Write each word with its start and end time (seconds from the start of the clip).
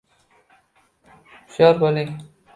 Hushyor 1.49 1.81
bo’ling! 1.85 2.13